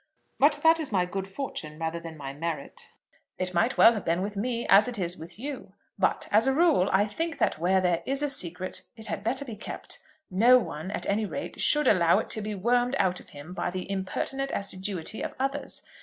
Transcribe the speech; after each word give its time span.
But 0.39 0.61
that 0.63 0.79
is 0.79 0.91
my 0.91 1.05
good 1.05 1.27
fortune 1.27 1.77
rather 1.77 1.99
than 1.99 2.17
my 2.17 2.33
merit. 2.33 2.89
It 3.37 3.53
might 3.53 3.77
well 3.77 3.93
have 3.93 4.03
been 4.03 4.23
with 4.23 4.35
me 4.35 4.65
as 4.67 4.87
it 4.87 4.97
is 4.97 5.15
with 5.15 5.37
you; 5.37 5.73
but, 5.99 6.27
as 6.31 6.47
a 6.47 6.53
rule, 6.55 6.89
I 6.91 7.05
think 7.05 7.37
that 7.37 7.59
where 7.59 7.79
there 7.79 8.01
is 8.07 8.23
a 8.23 8.27
secret 8.27 8.81
it 8.95 9.05
had 9.09 9.23
better 9.23 9.45
be 9.45 9.55
kept. 9.55 9.99
No 10.31 10.57
one, 10.57 10.89
at 10.89 11.05
any 11.05 11.27
rate, 11.27 11.61
should 11.61 11.87
allow 11.87 12.17
it 12.17 12.31
to 12.31 12.41
be 12.41 12.55
wormed 12.55 12.95
out 12.97 13.19
of 13.19 13.29
him 13.29 13.53
by 13.53 13.69
the 13.69 13.87
impertinent 13.91 14.49
assiduity 14.55 15.21
of 15.21 15.35
others. 15.39 15.83